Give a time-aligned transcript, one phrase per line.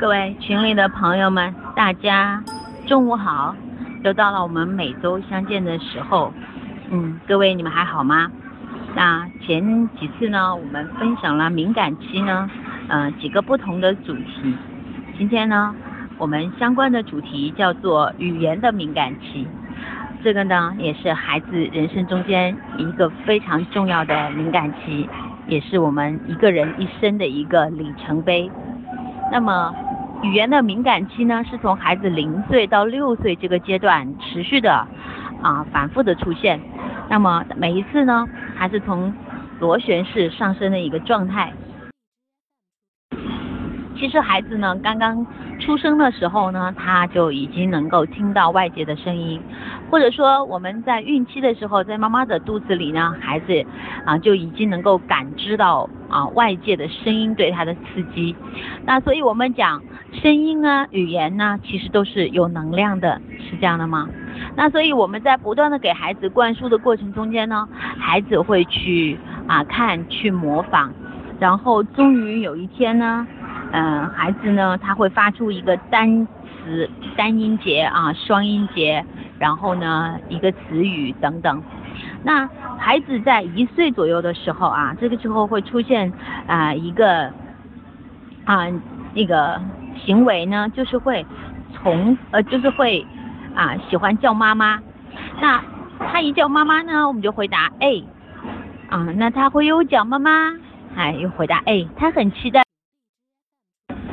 [0.00, 2.42] 各位群里的朋友们，大家
[2.86, 3.54] 中午好！
[4.02, 6.32] 又到了我们每周相见的时候，
[6.90, 8.32] 嗯，各位你们还好吗？
[8.96, 12.48] 那前几次呢，我们分享了敏感期呢，
[12.88, 14.56] 嗯，几个不同的主题。
[15.18, 15.74] 今天呢，
[16.16, 19.46] 我们相关的主题叫做语言的敏感期。
[20.24, 25.06] 这个呢，也是孩子人生中间一个非常重要的敏感期。
[25.46, 28.50] 也是我们一个人一生的一个里程碑。
[29.32, 29.72] 那么，
[30.22, 34.86] 语言的敏感期呢，是从孩子零岁到六岁这个阶段持续的
[35.42, 36.60] 啊反复的出现。
[37.08, 39.12] 那么每一次呢，还是从
[39.58, 41.52] 螺旋式上升的一个状态。
[43.96, 45.26] 其实孩子呢，刚刚
[45.58, 49.40] 出生的时候呢，他就已经能够听到外界的声音，
[49.90, 53.64] 或者说我们在孕期的时候，在妈妈的肚子里呢，孩子
[54.04, 58.36] 啊就已经能够感知到啊外界的声音对他的刺激。
[58.84, 59.82] 那所以我们讲
[60.22, 64.08] 声音啊、语言呢，其实都是有能量的，是这样的吗？
[64.56, 70.90] 那所以我们在不断的给孩子灌输的过程中间呢，孩子会去啊看、去模仿，
[71.38, 73.26] 然后终于有一天呢。
[73.72, 79.04] 嗯，孩子呢，他会发出一个单词、单音节啊、双音节，
[79.40, 81.62] 然后呢，一个词语等等。
[82.22, 82.46] 那
[82.78, 86.12] 孩子在一岁左右的时候啊，这个时候会出现
[86.46, 87.32] 啊一个
[88.44, 88.66] 啊
[89.14, 89.58] 那个
[89.96, 91.24] 行为呢，就是会
[91.72, 93.06] 从呃就是会
[93.54, 94.78] 啊喜欢叫妈妈。
[95.40, 95.64] 那
[95.98, 98.02] 他一叫妈妈呢，我们就回答哎
[98.90, 100.52] 啊，那他会又叫妈妈，
[100.94, 102.62] 哎又回答哎，他很期待。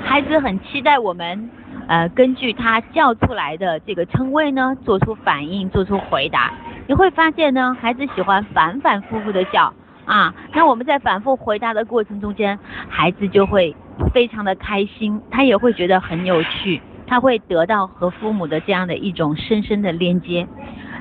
[0.01, 1.49] 孩子很期待我们，
[1.87, 6.53] 呃，根据他叫出来的这个称谓呢，做出反应，做出回答。
[6.87, 9.73] 你会发现呢，孩子喜欢反反复复的叫
[10.05, 10.33] 啊。
[10.53, 13.75] 那我们在反复回答的过程中间，孩子就会
[14.13, 20.45] 非常的开心，他也会觉得很有趣，他会得到和父母的这样的一种深深的链接。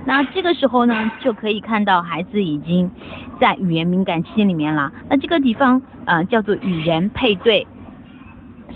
[0.05, 2.89] 那这个时候呢，就可以看到孩子已经
[3.41, 4.93] 在语言敏感期里面了。
[5.09, 7.67] 那这个地方，呃，叫做语言配对。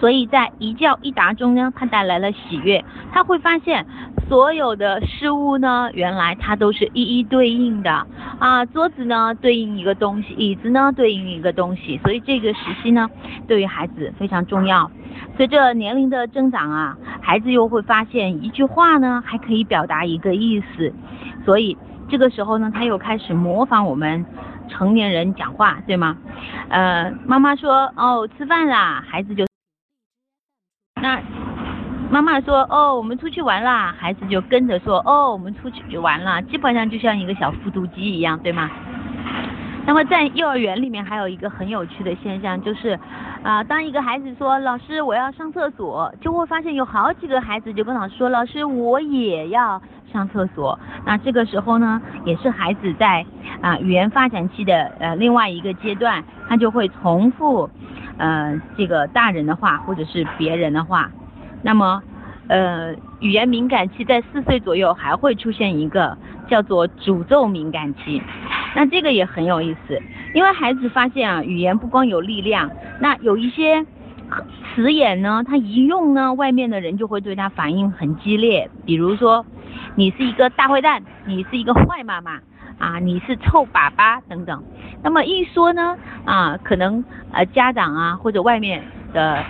[0.00, 2.83] 所以在一叫一答中呢，他带来了喜悦。
[3.12, 3.84] 他会发现
[4.28, 8.06] 所有的事物呢，原来它都是一一对应的
[8.39, 8.65] 啊。
[8.65, 11.99] 桌子呢对应一个东西，椅子呢对应一个东西。
[12.03, 13.10] 所以这个时期呢，
[13.47, 14.91] 对于孩子非常重要。
[15.37, 20.94] 随着年龄的增长啊，孩子又会发现一句话呢还可以表达一个意思。
[21.44, 21.77] 所以
[22.09, 24.25] 这个时候呢，他又开始模仿我们
[24.69, 26.16] 成年人讲话，对吗？
[26.71, 29.50] 呃，妈妈说哦，吃饭啦，孩子就。
[31.03, 31.21] 那
[32.11, 38.71] 妈妈说哦，我们出去玩啦，孩子就跟着说哦，我们出去玩了，基本上就像一个小复读机一样，对吗？
[39.87, 42.99] 那么在幼儿园里面还有一个很有趣的现象，就是
[43.43, 49.81] 啊，当一个孩子说老师我要上厕所，就会发现有好几个孩子就跟老师说老师我也要
[50.12, 50.78] 上厕所。
[51.06, 53.25] 那这个时候呢，也是孩子在
[53.62, 57.69] 啊语言发展期的呃另外一个阶段，他就会重复。
[58.21, 61.11] 呃，这个大人的话或者是别人的话，
[61.63, 62.03] 那么，
[62.49, 68.21] 呃，语言敏感期在四岁左右还会出现一个叫做诅咒敏感期，
[68.77, 69.99] 那这个也很有意思，
[70.35, 72.71] 因为孩子发现啊，语言不光有力量，
[73.01, 73.87] 那有一些
[74.75, 79.47] 词眼呢，他一用呢，外面的人就会对他反应很激烈，比如说，
[79.95, 82.39] 你是一个大坏蛋，你是一个坏妈妈。
[82.81, 84.65] 啊，你是臭粑粑等等，
[85.03, 88.83] 那么一说呢，啊，可能呃家长啊或者外面
[89.13, 89.45] 的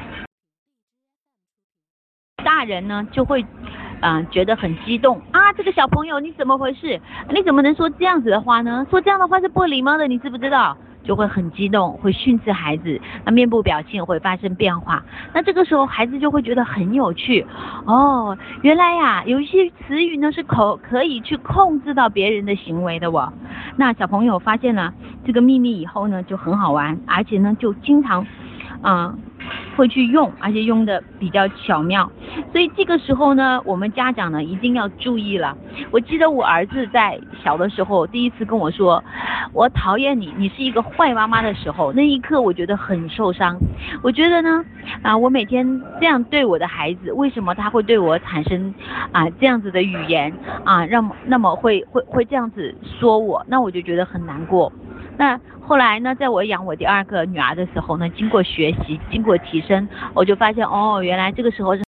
[2.44, 3.46] 大人呢就会，
[4.00, 7.00] 嗯，觉得很激动啊，这个小朋友你怎么回事？
[7.30, 8.84] 你怎么能说这样子的话呢？
[8.90, 10.76] 说这样的话是不礼貌的，你知不知道？
[11.02, 15.02] 就会很激动，会训斥孩子，那面部表情会发生变化。
[15.32, 17.46] 那这个时候孩子就会觉得很有趣
[17.86, 23.32] 哦，原来呀有一些词语呢是可可以去控制到别人的行为的哦。
[23.76, 24.92] 那小朋友发现了
[25.24, 28.26] 这个秘密以后呢，就很好玩，而且呢就经常，
[28.82, 29.18] 嗯。
[29.80, 32.12] 会去用，而且用的比较巧妙，
[32.52, 35.56] 所以这个时候呢，我们家长呢一定要注意了。
[35.90, 39.02] 我记得我儿子在小的时候第一次跟我说，
[39.54, 43.56] 我讨厌你，你是一个坏妈妈的时候，那一刻我觉得很受伤。
[44.02, 44.62] 我觉得呢，
[45.00, 48.74] 啊，我每天这样对我的孩子，为什么他会对我产生
[49.12, 50.30] 啊这样子的语言
[50.62, 54.70] 啊，让那么会会会这样子说我，那我就觉得很难过。
[55.20, 61.82] 那后来呢，在我养我第二个女儿的时候呢，经过学习，经过提升，我就发现哦，原来这个时候是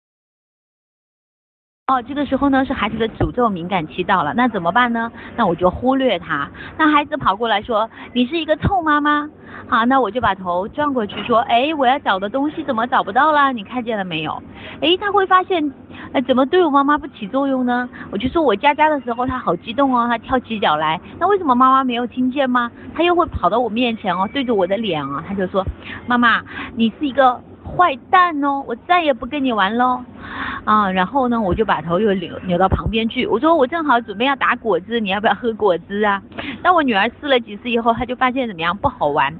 [1.86, 5.12] 哦，这个时候呢是孩子的诅咒敏感期到了，那怎么办呢？
[5.36, 6.50] 那我就忽略他。
[6.76, 9.30] 那孩子跑过来说：“你是一个臭妈妈。”
[9.68, 13.52] 好，那我就把头转过去说：“哎，我要找的东西怎么找不到了？
[13.52, 14.42] 你看见了没有？”
[14.82, 15.72] 哎，他会发现，
[16.12, 17.88] 哎，怎么对我妈妈不起作用呢？
[18.10, 21.00] 我就说我佳佳的时候，她好激动哦，她跳起脚来。
[21.18, 22.70] 那为什么妈妈没有听见吗？
[22.94, 25.64] 她又会跑到我面前哦，对着我的脸啊，她就说
[26.06, 26.42] ：“妈妈，
[26.74, 30.02] 你是一个。”坏蛋哦，我再也不跟你玩喽，
[30.64, 36.20] 啊，然后呢，我就把头又扭扭到旁边去，我说我正好准备要打果汁，你要不要喝果汁啊？
[36.64, 39.32] 当我女儿试了几次以后，她就发现怎么样不好玩，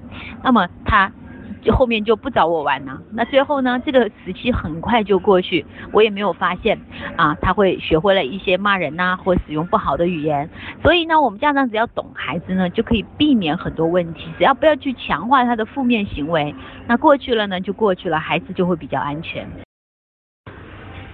[0.45, 1.11] 那么她。
[1.63, 6.79] 就后面就不找我玩了，那最后呢，这个时期很快就过去，我也没有发现
[7.17, 10.49] 啊，他会学会了一些骂人呐，或使用不好的语言，
[10.83, 16.55] 所以呢，我们家长只要懂孩子呢，就可以避免很多问题，只要不要去强化他的负面行为，
[16.87, 19.47] 那过去了呢就过去了，孩子就会比较安全。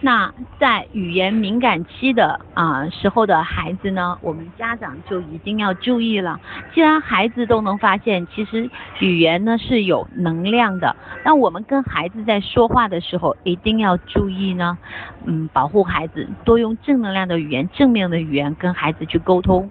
[0.07, 6.39] 那在语言敏感期的啊时候的孩子呢，我们家长就一定要注意了。
[6.73, 8.71] 既然孩子都能发现，其实
[9.01, 10.95] 语言呢是有能量的，
[11.25, 14.79] 那我们跟孩子在说话的时候，一定要注意呢，
[15.25, 19.69] 嗯，保护孩子，多用正能量的语言、正面的语言跟孩子去沟通。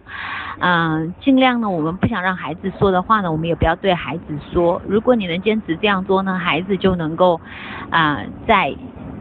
[0.59, 4.81] 嗯，尽量呢，我们不想让孩子说的话呢，我们也不要对孩子说。
[4.85, 7.39] 如果你能坚持这样做呢，孩子就能够
[7.89, 8.75] 啊，在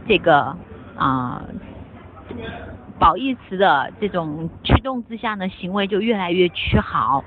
[0.08, 0.56] 这个。
[0.96, 1.42] 啊，
[2.98, 7.24] 褒义词的这种驱动之下呢，行为就越来越趋好。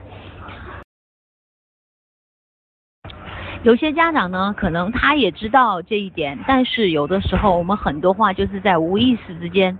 [3.64, 9.78] 有些家长呢，可能他也知道这一点，但是有的时候我们很多话就是在无意识之间。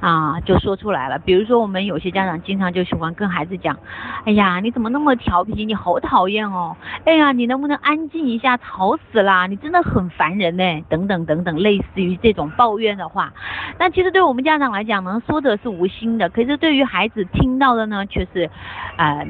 [0.00, 1.18] 啊，就说出来了。
[1.18, 3.78] 比如说，我们有些家长经常就喜欢跟孩子讲
[4.26, 5.64] ：“哎呀，你怎么那么调皮？
[5.64, 6.76] 你好讨厌哦！
[7.06, 8.58] 哎呀，你能不能安静一下？
[8.58, 9.46] 吵死啦！
[9.46, 13.32] 你真的很烦人呢！”等等等等，类似于这种抱怨的话。
[13.78, 18.50] 但其实对我们家长来讲呢，说的是无心的，可是对于孩子听到的呢，却是，
[18.96, 19.26] 呃。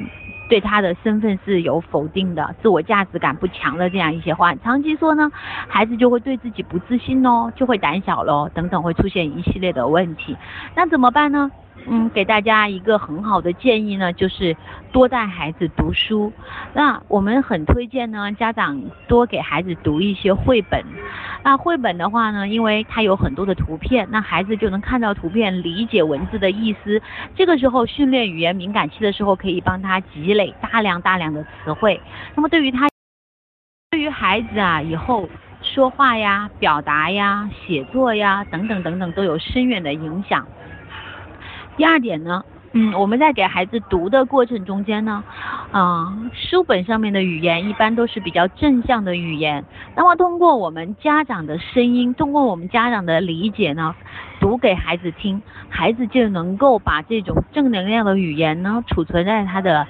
[0.49, 5.31] 对他的身份是有否定的，自我价值感不强的这样一些话，长期说呢，
[5.69, 10.37] 孩子就会对自己不自信哦，就会胆小喽，等等会出现一系列的问题，
[10.75, 11.50] 那怎么办呢？
[11.87, 14.56] 嗯，给大家一个很好的建议呢，就是
[14.93, 16.32] 多带孩子读书。
[16.73, 20.82] 那我们很推荐呢，家长多给孩子读一些绘本。
[21.43, 27.03] 那绘本的话呢，因为它有很多的图片，那孩子就能看到图片，理解文字的意思。
[27.35, 32.00] 这个时候训练语言敏感期的时候，可以帮他积累大量大量的词汇。
[32.35, 32.88] 那么对于他，
[33.91, 35.29] 对于孩子啊，以后
[35.61, 40.47] 说话呀、表达呀、写作呀等等等等，都有深远的影响。
[41.76, 45.25] 第二点呢，嗯，我们在给孩子读的过程中间呢，
[45.73, 49.65] 啊，书本上面的语言一般都是比较正向的语言。
[49.97, 53.94] 那么通过我们家长的声音，通过我们家长的理解呢，
[54.41, 59.87] 读给孩子听，孩子就能够把这种正能量的语言呢储存在他的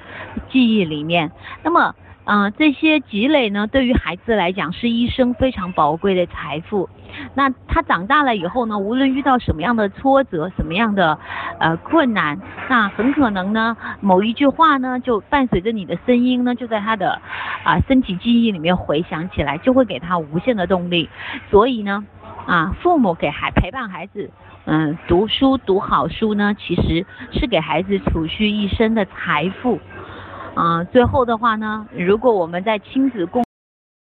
[0.51, 1.31] 记忆里面。
[1.63, 1.95] 那么，
[2.27, 6.89] 嗯，这些积累呢，对于孩子来讲是一生非常宝贵的财富。
[7.35, 11.19] 那他长大了以后呢，无论遇到什么样的挫折，什么样的
[11.61, 12.41] 呃困难，
[12.71, 17.21] 那很可能呢，某一句话呢，就伴随着你的声音呢，就在他的
[17.63, 21.11] 啊身体记忆里面回想起来，就会给他无限的动力。
[21.51, 22.05] 所以呢，
[22.47, 24.31] 啊，父母给孩陪伴孩子，
[24.65, 29.79] 嗯，读书读好书呢，其实是给孩子储蓄一生的财富。
[30.55, 33.43] 啊，最后的话呢，如果我们在亲子共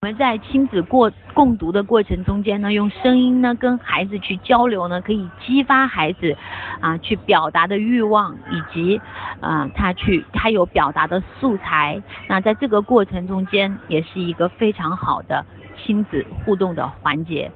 [0.02, 6.36] 我们在亲子过共读的过程中间呢，用声音呢跟孩子去交流呢，可以激发孩子
[6.82, 9.02] 啊去表达的欲望，以及
[9.40, 12.04] 啊他去他有表达的素材。
[12.28, 15.46] 那在这个过程中间，也是一个非常好的
[15.78, 17.50] 亲子互动的环节。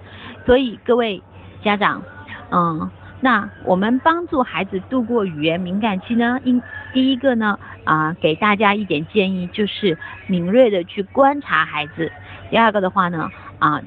[0.46, 1.22] 所以各位
[1.62, 2.02] 家长，
[2.50, 2.90] 嗯。
[3.22, 6.40] 那我们帮助孩子度过语言敏感期呢？
[6.44, 6.62] 应
[6.94, 9.98] 第一个呢，啊，给大家一点建议，就是
[10.28, 12.12] 敏锐的去观察孩子。
[12.50, 13.82] 第二个的话呢，啊，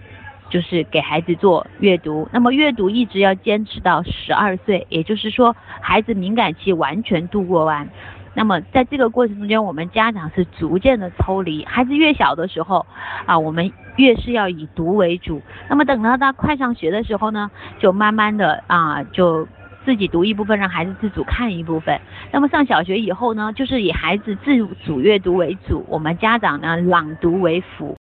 [0.51, 2.29] 就是给孩子做阅读。
[2.31, 7.89] 那么阅读一直要坚持到十二岁，也就是说，孩子敏感期完全度过完。
[8.35, 11.65] 那么在这个过程中间，我们家长是逐渐的抽离。
[11.67, 12.87] 孩子越小的时候，
[13.27, 15.43] 啊，我们越是要以读为主。
[15.69, 19.47] 那么等到他快上学的时候呢，就慢慢的啊，就
[19.85, 22.01] 自己读一部分，让孩子自主看一部分。
[22.31, 27.97] 那么上小学以后呢，就是以孩子自主阅读为主，我们家长呢朗读为辅。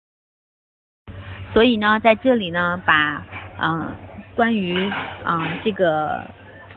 [1.53, 3.25] 所以呢，在这里呢，把
[3.61, 3.93] 嗯
[4.37, 4.89] 关于
[5.25, 6.23] 啊这个。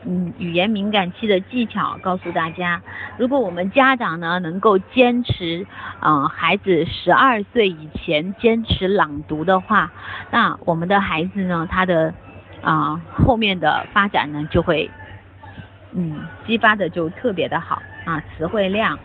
[0.06, 2.82] 嗯，语言敏感期的技巧告诉大家，
[3.16, 5.66] 如果我们家长呢能够坚持，
[6.00, 9.90] 嗯，孩子十二岁以前坚持朗读的话，
[10.30, 12.12] 那我们的孩子呢，他的
[12.60, 14.90] 啊后面的发展呢就会
[15.92, 18.98] 嗯，激发的就特别的好啊，词汇量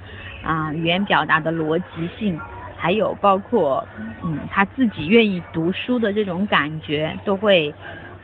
[0.44, 2.38] 啊，语言表达的逻辑性，
[2.76, 3.88] 还有包括
[4.24, 7.74] 嗯他自己愿意读书的这种感觉，都会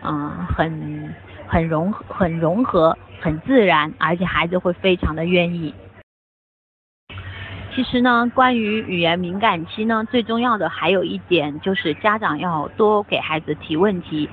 [0.01, 1.13] 嗯很
[1.47, 5.73] 很融很融合，很自然，而且孩子会非常的愿意。
[7.73, 14.29] 其实呢，关于语言敏感期呢，最重要的还有一点就是家长要多给孩子提问题，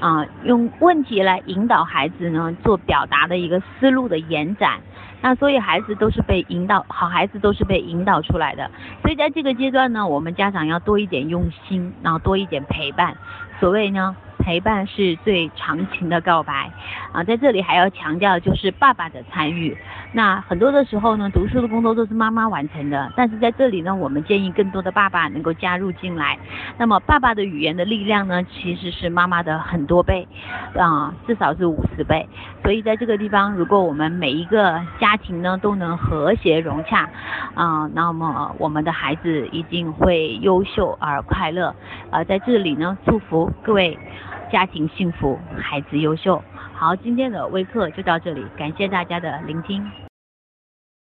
[0.00, 4.80] 啊，用问题来引导孩子呢做表达的一个思路的延展。
[5.20, 8.70] 那所以孩子都是被引导，好孩子都是被引导出来的。
[9.02, 13.14] 所以在这个阶段呢，我们家长要多一点用心，然后多一点陪伴。
[13.60, 14.16] 所谓呢。
[14.38, 16.70] 陪伴是最长情的告白
[17.12, 19.76] 啊，在这里还要强调就是爸爸的参与。
[20.12, 26.38] 那很多的时候呢，读书的工作都是妈妈完成的，但是在这里呢，我们建议更多的爸爸能够加入进来。
[26.78, 30.26] 那么爸爸的语言的力量呢，其实是妈妈的很多倍
[30.74, 32.26] 啊，至少是五十倍。
[32.62, 37.08] 所以在这个地方，如果我们每一个家庭呢都能和谐融洽
[37.54, 41.74] 啊，那么我们的孩子一定会优秀而快乐。
[42.10, 43.98] 呃，在这里呢，祝福各位。
[44.50, 46.42] 家庭幸福，孩子优秀。
[46.74, 49.84] 好，今天的微课就到这里，感谢大家的聆听。